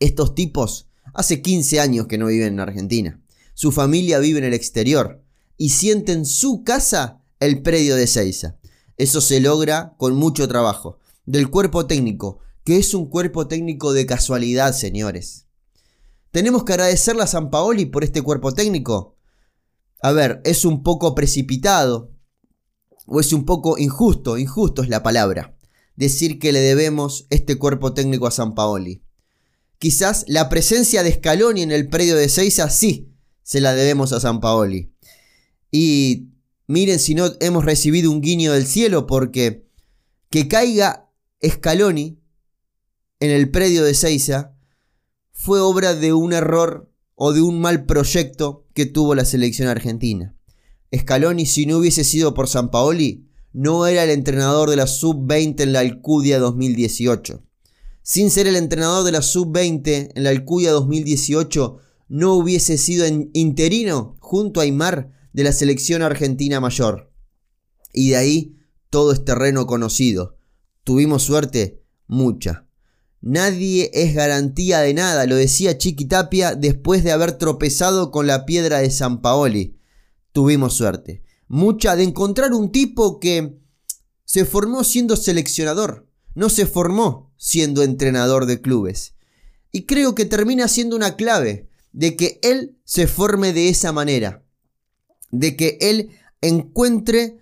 Estos 0.00 0.34
tipos 0.34 0.88
hace 1.12 1.42
15 1.42 1.80
años 1.80 2.06
que 2.06 2.18
no 2.18 2.26
viven 2.26 2.54
en 2.54 2.60
Argentina 2.60 3.20
su 3.56 3.72
familia 3.72 4.18
vive 4.18 4.38
en 4.38 4.44
el 4.44 4.52
exterior 4.52 5.24
y 5.56 5.70
siente 5.70 6.12
en 6.12 6.26
su 6.26 6.62
casa 6.62 7.22
el 7.40 7.62
predio 7.62 7.96
de 7.96 8.06
Seiza. 8.06 8.58
Eso 8.98 9.22
se 9.22 9.40
logra 9.40 9.94
con 9.96 10.14
mucho 10.14 10.46
trabajo 10.46 10.98
del 11.24 11.48
cuerpo 11.48 11.86
técnico, 11.86 12.40
que 12.64 12.76
es 12.76 12.92
un 12.92 13.08
cuerpo 13.08 13.48
técnico 13.48 13.94
de 13.94 14.04
casualidad, 14.04 14.74
señores. 14.74 15.46
¿Tenemos 16.32 16.64
que 16.64 16.74
agradecerle 16.74 17.22
a 17.22 17.26
San 17.26 17.48
Paoli 17.48 17.86
por 17.86 18.04
este 18.04 18.20
cuerpo 18.20 18.52
técnico? 18.52 19.16
A 20.02 20.12
ver, 20.12 20.42
es 20.44 20.66
un 20.66 20.82
poco 20.82 21.14
precipitado, 21.14 22.12
o 23.06 23.20
es 23.20 23.32
un 23.32 23.46
poco 23.46 23.78
injusto, 23.78 24.36
injusto 24.36 24.82
es 24.82 24.90
la 24.90 25.02
palabra, 25.02 25.56
decir 25.94 26.38
que 26.38 26.52
le 26.52 26.60
debemos 26.60 27.26
este 27.30 27.56
cuerpo 27.56 27.94
técnico 27.94 28.26
a 28.26 28.32
San 28.32 28.54
Paoli. 28.54 29.02
Quizás 29.78 30.26
la 30.28 30.50
presencia 30.50 31.02
de 31.02 31.14
Scaloni 31.14 31.62
en 31.62 31.72
el 31.72 31.88
predio 31.88 32.16
de 32.16 32.28
Seiza 32.28 32.68
sí 32.68 33.15
se 33.46 33.60
la 33.60 33.74
debemos 33.74 34.12
a 34.12 34.18
San 34.18 34.40
Paoli. 34.40 34.92
Y 35.70 36.30
miren 36.66 36.98
si 36.98 37.14
no 37.14 37.30
hemos 37.38 37.64
recibido 37.64 38.10
un 38.10 38.20
guiño 38.20 38.52
del 38.52 38.66
cielo 38.66 39.06
porque 39.06 39.68
que 40.30 40.48
caiga 40.48 41.12
Scaloni 41.46 42.18
en 43.20 43.30
el 43.30 43.48
predio 43.52 43.84
de 43.84 43.94
Seiza 43.94 44.56
fue 45.30 45.60
obra 45.60 45.94
de 45.94 46.12
un 46.12 46.32
error 46.32 46.92
o 47.14 47.32
de 47.32 47.40
un 47.40 47.60
mal 47.60 47.86
proyecto 47.86 48.66
que 48.74 48.84
tuvo 48.84 49.14
la 49.14 49.24
selección 49.24 49.68
argentina. 49.68 50.36
Scaloni, 50.92 51.46
si 51.46 51.66
no 51.66 51.78
hubiese 51.78 52.02
sido 52.02 52.34
por 52.34 52.48
San 52.48 52.72
Paoli, 52.72 53.28
no 53.52 53.86
era 53.86 54.02
el 54.02 54.10
entrenador 54.10 54.70
de 54.70 54.76
la 54.76 54.88
Sub-20 54.88 55.60
en 55.60 55.72
la 55.72 55.80
Alcudia 55.80 56.40
2018. 56.40 57.44
Sin 58.02 58.30
ser 58.32 58.48
el 58.48 58.56
entrenador 58.56 59.04
de 59.04 59.12
la 59.12 59.22
Sub-20 59.22 60.12
en 60.16 60.24
la 60.24 60.30
Alcudia 60.30 60.72
2018, 60.72 61.80
no 62.08 62.34
hubiese 62.34 62.78
sido 62.78 63.06
interino 63.32 64.16
junto 64.20 64.60
a 64.60 64.64
Aymar 64.64 65.12
de 65.32 65.44
la 65.44 65.52
selección 65.52 66.02
argentina 66.02 66.60
mayor. 66.60 67.12
Y 67.92 68.10
de 68.10 68.16
ahí 68.16 68.56
todo 68.90 69.12
es 69.12 69.24
terreno 69.24 69.66
conocido. 69.66 70.38
¿Tuvimos 70.84 71.24
suerte? 71.24 71.82
Mucha. 72.06 72.66
Nadie 73.20 73.90
es 73.92 74.14
garantía 74.14 74.80
de 74.80 74.94
nada, 74.94 75.26
lo 75.26 75.34
decía 75.34 75.78
Chiqui 75.78 76.04
Tapia 76.04 76.54
después 76.54 77.02
de 77.02 77.12
haber 77.12 77.32
tropezado 77.32 78.10
con 78.10 78.26
la 78.26 78.46
piedra 78.46 78.78
de 78.78 78.90
San 78.90 79.20
Paoli. 79.20 79.78
Tuvimos 80.32 80.74
suerte. 80.74 81.24
Mucha 81.48 81.96
de 81.96 82.04
encontrar 82.04 82.52
un 82.52 82.70
tipo 82.70 83.18
que 83.18 83.58
se 84.24 84.44
formó 84.44 84.84
siendo 84.84 85.16
seleccionador, 85.16 86.08
no 86.34 86.50
se 86.50 86.66
formó 86.66 87.32
siendo 87.36 87.82
entrenador 87.82 88.46
de 88.46 88.60
clubes. 88.60 89.14
Y 89.72 89.86
creo 89.86 90.14
que 90.14 90.24
termina 90.24 90.68
siendo 90.68 90.94
una 90.94 91.16
clave 91.16 91.68
de 91.96 92.14
que 92.14 92.38
él 92.42 92.76
se 92.84 93.06
forme 93.06 93.54
de 93.54 93.70
esa 93.70 93.90
manera, 93.90 94.44
de 95.30 95.56
que 95.56 95.78
él 95.80 96.10
encuentre 96.42 97.38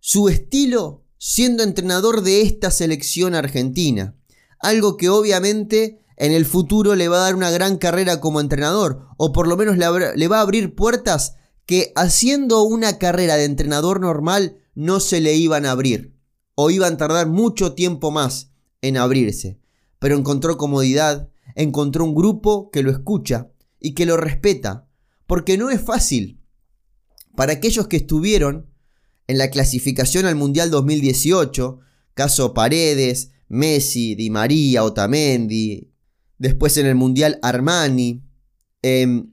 su 0.00 0.30
estilo 0.30 1.04
siendo 1.18 1.62
entrenador 1.62 2.22
de 2.22 2.40
esta 2.40 2.70
selección 2.70 3.34
argentina. 3.34 4.16
Algo 4.60 4.96
que 4.96 5.10
obviamente 5.10 6.06
en 6.16 6.32
el 6.32 6.46
futuro 6.46 6.94
le 6.94 7.08
va 7.08 7.18
a 7.18 7.24
dar 7.24 7.34
una 7.34 7.50
gran 7.50 7.76
carrera 7.76 8.18
como 8.18 8.40
entrenador, 8.40 9.08
o 9.18 9.30
por 9.32 9.46
lo 9.46 9.58
menos 9.58 9.76
le, 9.76 10.28
va 10.28 10.38
a 10.38 10.42
abrir 10.42 10.74
puertas 10.74 11.34
que 11.66 11.92
haciendo 11.94 12.62
una 12.62 12.96
carrera 12.96 13.36
de 13.36 13.44
entrenador 13.44 14.00
normal 14.00 14.56
no 14.74 15.00
se 15.00 15.20
le 15.20 15.34
iban 15.34 15.66
a 15.66 15.72
abrir, 15.72 16.14
o 16.54 16.70
iban 16.70 16.94
a 16.94 16.96
tardar 16.96 17.28
mucho 17.28 17.74
tiempo 17.74 18.10
más 18.10 18.52
en 18.80 18.96
abrirse. 18.96 19.60
Pero 19.98 20.16
encontró 20.16 20.56
comodidad, 20.56 21.28
encontró 21.56 22.04
un 22.04 22.14
grupo 22.14 22.70
que 22.70 22.82
lo 22.82 22.90
escucha, 22.90 23.50
y 23.80 23.94
que 23.94 24.06
lo 24.06 24.16
respeta, 24.16 24.88
porque 25.26 25.56
no 25.58 25.70
es 25.70 25.80
fácil. 25.80 26.40
Para 27.36 27.52
aquellos 27.52 27.88
que 27.88 27.98
estuvieron 27.98 28.70
en 29.26 29.38
la 29.38 29.50
clasificación 29.50 30.26
al 30.26 30.34
Mundial 30.34 30.70
2018, 30.70 31.80
caso 32.14 32.54
Paredes, 32.54 33.30
Messi, 33.48 34.14
Di 34.14 34.30
María, 34.30 34.84
Otamendi, 34.84 35.92
después 36.38 36.76
en 36.76 36.86
el 36.86 36.94
Mundial 36.94 37.38
Armani, 37.42 38.24
em, 38.82 39.32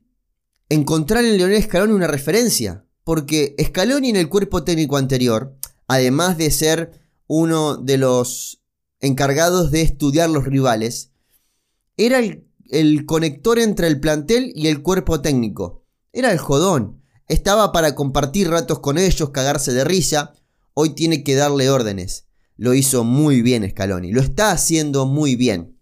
encontrar 0.70 1.24
en 1.26 1.38
Leonel 1.38 1.64
Scaloni 1.64 1.94
una 1.94 2.08
referencia, 2.08 2.86
porque 3.04 3.56
Scaloni 3.62 4.10
en 4.10 4.16
el 4.16 4.30
cuerpo 4.30 4.64
técnico 4.64 4.98
anterior, 4.98 5.58
además 5.88 6.38
de 6.38 6.52
ser 6.52 6.92
uno 7.28 7.78
de 7.78 7.98
los 7.98 8.62
encargados 9.00 9.72
de 9.72 9.82
estudiar 9.82 10.30
los 10.30 10.46
rivales, 10.46 11.12
era 11.98 12.20
el 12.20 12.48
el 12.70 13.06
conector 13.06 13.60
entre 13.60 13.88
el 13.88 14.00
plantel 14.00 14.52
y 14.56 14.68
el 14.68 14.82
cuerpo 14.82 15.22
técnico. 15.22 15.84
Era 16.14 16.32
el 16.32 16.38
jodón. 16.38 17.02
Estaba 17.28 17.72
para 17.72 17.96
compartir 17.96 18.50
ratos 18.50 18.80
con 18.80 18.98
ellos, 18.98 19.30
cagarse 19.32 19.74
de 19.74 19.84
risa. 19.84 20.34
Hoy 20.74 20.92
tiene 20.92 21.24
que 21.24 21.36
darle 21.36 21.70
órdenes. 21.70 22.26
Lo 22.58 22.74
hizo 22.74 23.04
muy 23.04 23.42
bien 23.42 23.70
Scaloni. 23.70 24.12
Lo 24.12 24.22
está 24.22 24.52
haciendo 24.52 25.06
muy 25.06 25.36
bien. 25.36 25.78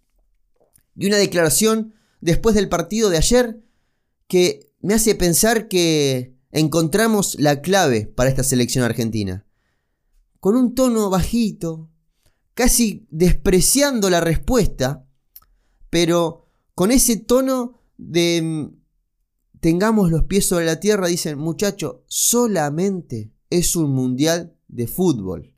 Y 0.96 1.08
una 1.08 1.18
declaración 1.18 1.94
después 2.22 2.56
del 2.56 2.70
partido 2.70 3.10
de 3.10 3.18
ayer 3.18 3.64
que 4.28 4.72
me 4.82 4.94
hace 4.94 5.16
pensar 5.16 5.68
que 5.68 6.36
encontramos 6.52 7.36
la 7.40 7.62
clave 7.62 8.06
para 8.06 8.30
esta 8.30 8.44
selección 8.44 8.84
argentina. 8.84 9.46
Con 10.40 10.56
un 10.56 10.76
tono 10.76 11.10
bajito, 11.10 11.90
casi 12.54 13.08
despreciando 13.10 14.10
la 14.10 14.22
respuesta, 14.22 15.06
pero 15.90 16.43
con 16.76 16.92
ese 16.92 17.18
tono 17.18 17.80
de 17.98 18.42
mm, 18.42 18.84
tengamos 19.60 20.12
los 20.12 20.24
pies 20.24 20.48
sobre 20.48 20.66
la 20.66 20.80
tierra, 20.80 21.08
dicen, 21.08 21.38
muchacho, 21.38 22.04
solamente 22.08 23.32
es 23.50 23.76
un 23.76 23.92
mundial 23.92 24.56
de 24.68 24.88
fútbol. 24.88 25.54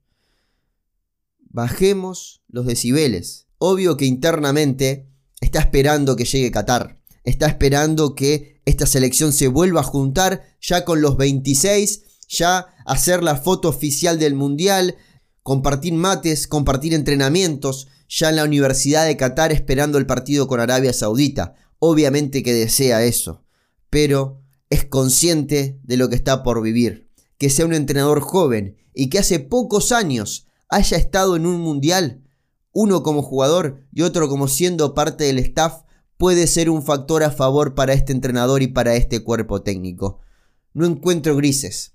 Bajemos 1.39 2.43
los 2.47 2.65
decibeles. 2.65 3.47
Obvio 3.58 3.95
que 3.97 4.06
internamente 4.06 5.10
está 5.39 5.60
esperando 5.60 6.15
que 6.15 6.25
llegue 6.25 6.51
Qatar. 6.51 7.01
Está 7.23 7.47
esperando 7.47 8.13
que 8.13 8.62
esta 8.65 8.86
selección 8.86 9.32
se 9.32 9.47
vuelva 9.47 9.80
a 9.80 9.84
juntar 9.84 10.43
ya 10.62 10.86
con 10.86 11.01
los 11.01 11.17
26, 11.17 12.04
ya 12.28 12.67
hacer 12.86 13.23
la 13.23 13.38
foto 13.38 13.69
oficial 13.69 14.19
del 14.19 14.36
mundial, 14.36 14.97
compartir 15.41 15.93
mates, 15.93 16.47
compartir 16.47 16.93
entrenamientos, 16.93 17.88
ya 18.08 18.30
en 18.30 18.36
la 18.36 18.44
Universidad 18.44 19.06
de 19.06 19.18
Qatar 19.18 19.52
esperando 19.52 19.98
el 19.98 20.06
partido 20.06 20.48
con 20.48 20.60
Arabia 20.60 20.94
Saudita. 20.94 21.56
Obviamente 21.80 22.44
que 22.44 22.54
desea 22.54 23.04
eso, 23.04 23.44
pero 23.89 24.41
es 24.70 24.86
consciente 24.86 25.80
de 25.84 25.98
lo 25.98 26.10
que 26.10 26.15
está 26.15 26.44
por 26.44 26.62
vivir. 26.62 27.10
Que 27.38 27.50
sea 27.50 27.65
un 27.65 27.74
entrenador 27.74 28.22
joven 28.22 28.78
y 28.94 29.10
que 29.10 29.20
hace 29.20 29.39
pocos 29.39 29.91
años 29.91 30.48
haya 30.70 30.98
estado 30.98 31.36
en 31.36 31.46
un 31.46 31.60
mundial, 31.60 32.24
uno 32.72 33.04
como 33.04 33.22
jugador 33.22 33.86
y 33.91 34.02
otro 34.02 34.28
como 34.30 34.48
siendo 34.48 34.94
parte 34.94 35.26
del 35.26 35.39
staff, 35.39 35.84
puede 36.18 36.48
ser 36.48 36.70
un 36.70 36.84
factor 36.84 37.24
a 37.24 37.32
favor 37.32 37.76
para 37.76 37.94
este 37.94 38.13
entrenador 38.13 38.62
y 38.62 38.68
para 38.68 38.96
este 38.96 39.24
cuerpo 39.24 39.62
técnico. 39.62 40.20
No 40.74 40.86
encuentro 40.86 41.36
grises. 41.36 41.94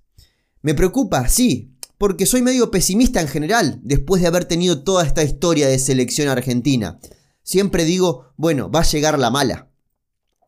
Me 0.62 0.74
preocupa, 0.74 1.28
sí, 1.28 1.74
porque 2.00 2.24
soy 2.24 2.40
medio 2.40 2.70
pesimista 2.70 3.20
en 3.20 3.28
general, 3.28 3.78
después 3.82 4.22
de 4.22 4.28
haber 4.28 4.46
tenido 4.46 4.84
toda 4.84 5.04
esta 5.04 5.22
historia 5.22 5.68
de 5.68 5.78
selección 5.78 6.28
argentina. 6.28 6.98
Siempre 7.42 7.84
digo, 7.84 8.32
bueno, 8.38 8.70
va 8.70 8.80
a 8.80 8.90
llegar 8.90 9.18
la 9.18 9.28
mala. 9.28 9.70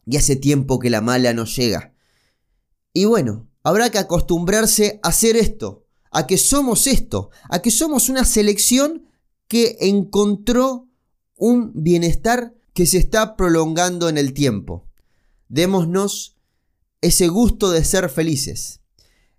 Y 0.07 0.17
hace 0.17 0.35
tiempo 0.35 0.79
que 0.79 0.89
la 0.89 1.03
mala 1.03 1.35
no 1.35 1.45
llega. 1.45 1.93
Y 2.95 3.05
bueno, 3.05 3.51
habrá 3.63 3.91
que 3.91 3.99
acostumbrarse 3.99 4.99
a 5.03 5.09
hacer 5.09 5.37
esto, 5.37 5.85
a 6.11 6.27
que 6.27 6.39
somos 6.39 6.87
esto, 6.87 7.29
a 7.51 7.61
que 7.61 7.71
somos 7.71 8.09
una 8.09 8.25
selección 8.25 9.05
que 9.47 9.77
encontró 9.81 10.89
un 11.37 11.73
bienestar 11.75 12.55
que 12.73 12.87
se 12.87 12.97
está 12.97 13.37
prolongando 13.37 14.09
en 14.09 14.17
el 14.17 14.33
tiempo. 14.33 14.89
Démonos 15.51 16.39
ese 17.03 17.29
gusto 17.29 17.71
de 17.71 17.85
ser 17.85 18.09
felices, 18.09 18.81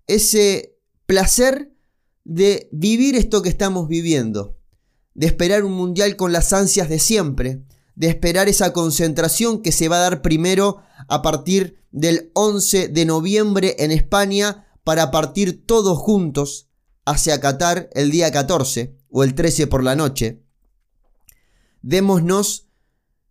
ese 0.06 0.78
placer 1.08 1.73
de 2.24 2.70
vivir 2.72 3.16
esto 3.16 3.42
que 3.42 3.50
estamos 3.50 3.88
viviendo, 3.88 4.58
de 5.14 5.28
esperar 5.28 5.64
un 5.64 5.74
mundial 5.74 6.16
con 6.16 6.32
las 6.32 6.54
ansias 6.54 6.90
de 6.90 7.00
siempre, 7.00 7.64
de 7.96 8.08
esperar 8.08 8.48
esa 8.48 8.74
concentración 8.74 9.62
que 9.62 9.72
se 9.72 9.88
va 9.88 9.98
a 9.98 10.10
dar 10.10 10.22
primero 10.22 10.82
a 11.08 11.22
partir 11.22 11.84
del 11.92 12.32
11 12.34 12.88
de 12.88 13.06
noviembre 13.06 13.76
en 13.80 13.92
España 13.92 14.68
para 14.84 15.12
partir 15.12 15.66
todos 15.66 15.98
juntos 15.98 16.70
hacia 17.06 17.40
Qatar 17.40 17.90
el 17.94 18.10
día 18.10 18.32
14 18.32 18.98
o 19.10 19.24
el 19.24 19.36
13 19.36 19.68
por 19.68 19.84
la 19.84 19.96
noche. 19.96 20.42
Démonos 21.82 22.68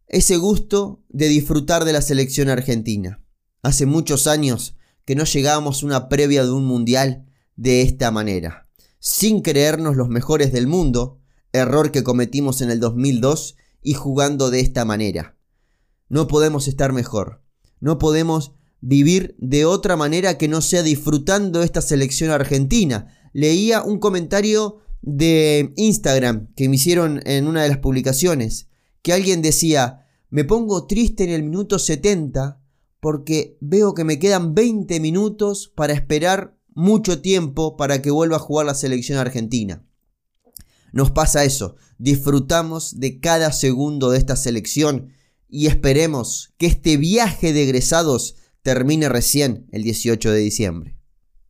ese 0.07 0.37
gusto 0.37 1.03
de 1.09 1.29
disfrutar 1.29 1.85
de 1.85 1.95
la 1.95 2.03
selección 2.03 2.51
argentina. 2.51 3.25
Hace 3.63 3.87
muchos 3.87 4.27
años 4.27 4.77
que 5.05 5.17
no 5.17 5.25
llegábamos 5.25 5.83
a 5.83 5.87
una 5.87 6.09
previa 6.09 6.45
de 6.45 6.51
un 6.51 6.67
mundial 6.67 7.27
de 7.57 7.83
esta 7.83 8.11
manera 8.11 8.63
sin 9.05 9.41
creernos 9.43 9.97
los 9.97 10.09
mejores 10.09 10.53
del 10.53 10.69
mundo, 10.69 11.19
error 11.53 11.91
que 11.91 12.05
cometimos 12.05 12.61
en 12.61 12.71
el 12.71 12.79
2002 12.79 13.57
y 13.83 13.95
jugando 13.95 14.49
de 14.49 14.61
esta 14.61 14.85
manera. 14.85 15.37
No 16.09 16.29
podemos 16.29 16.69
estar 16.69 16.93
mejor, 16.93 17.43
no 17.81 17.99
podemos 17.99 18.53
vivir 18.81 19.35
de 19.39 19.65
otra 19.65 19.97
manera 19.97 20.39
que 20.39 20.47
no 20.47 20.61
sea 20.61 20.85
disfrutando 20.85 21.65
esta 21.65 21.83
selección 21.83 22.31
argentina. 22.31 23.09
Leía 23.33 23.83
un 23.83 23.99
comentario 23.99 24.79
de 25.01 25.73
Instagram 25.75 26.55
que 26.55 26.69
me 26.69 26.77
hicieron 26.77 27.23
en 27.25 27.49
una 27.49 27.65
de 27.65 27.71
las 27.71 27.79
publicaciones 27.79 28.69
que 29.03 29.13
alguien 29.13 29.43
decía, 29.43 30.07
me 30.31 30.45
pongo 30.45 30.87
triste 30.87 31.25
en 31.25 31.31
el 31.31 31.43
minuto 31.43 31.81
70 31.81 32.63
porque 33.01 33.59
veo 33.61 33.95
que 33.95 34.05
me 34.05 34.21
quedan 34.21 34.55
20 34.55 35.01
minutos 35.01 35.73
para 35.75 35.93
esperar 35.93 36.57
mucho 36.75 37.21
tiempo 37.21 37.77
para 37.77 38.03
que 38.03 38.11
vuelva 38.11 38.37
a 38.37 38.41
jugar 38.41 38.67
la 38.67 38.75
selección 38.75 39.19
argentina. 39.19 39.85
Nos 40.93 41.11
pasa 41.11 41.45
eso, 41.45 41.77
disfrutamos 41.99 43.01
de 43.01 43.21
cada 43.21 43.53
segundo 43.53 44.11
de 44.11 44.19
esta 44.19 44.37
selección 44.37 45.13
y 45.49 45.67
esperemos 45.67 46.55
que 46.59 46.67
este 46.67 46.97
viaje 46.97 47.53
de 47.53 47.63
egresados 47.63 48.37
termine 48.63 49.09
recién 49.09 49.67
el 49.73 49.83
18 49.83 50.31
de 50.31 50.39
diciembre. 50.39 51.02